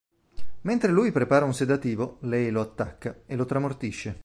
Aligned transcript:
Mentre 0.61 0.91
lui 0.91 1.11
prepara 1.11 1.45
un 1.45 1.53
sedativo, 1.53 2.17
lei 2.21 2.49
lo 2.49 2.59
attacca 2.61 3.17
e 3.27 3.35
lo 3.35 3.45
tramortisce. 3.45 4.19